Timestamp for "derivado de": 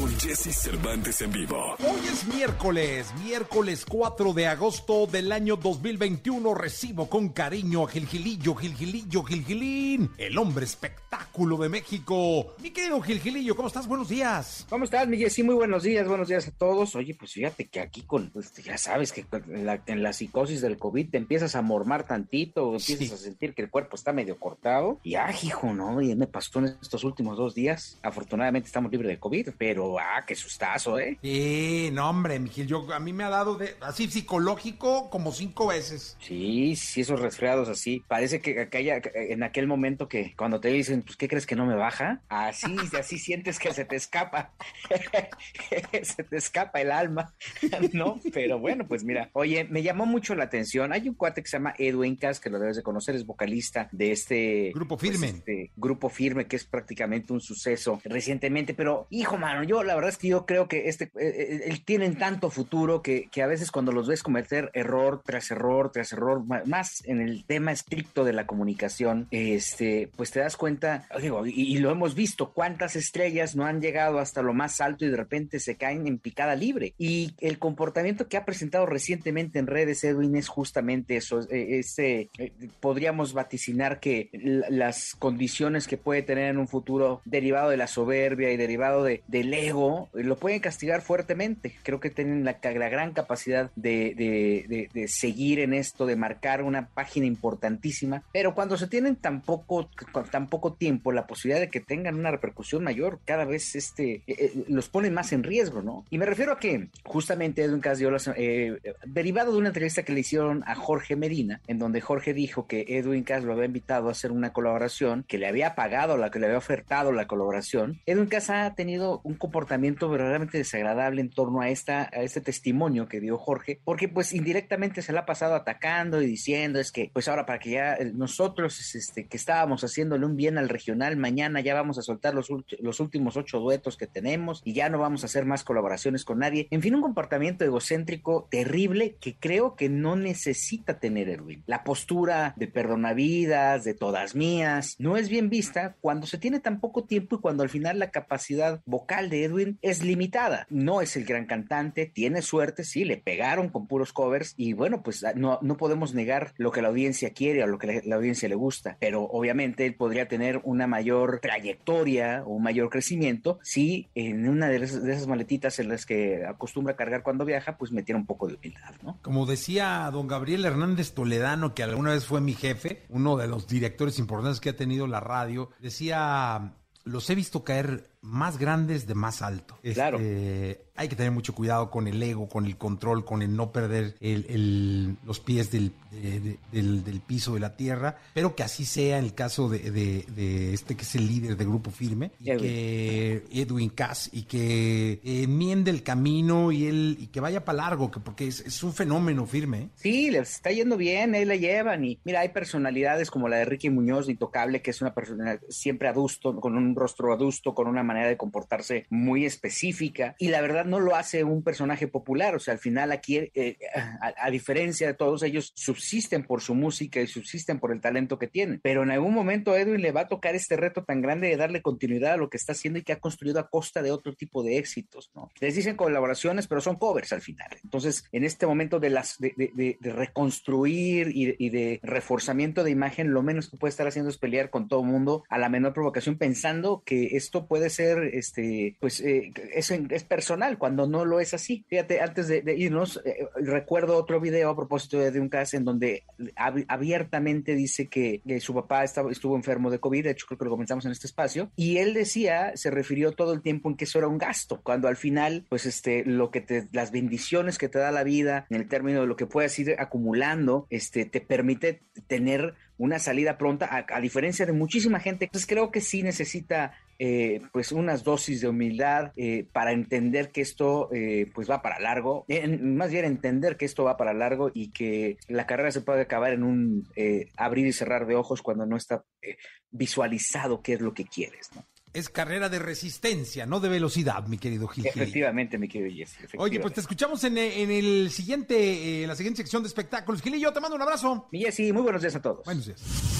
87.24-87.76, 88.56-89.22, 109.04-109.58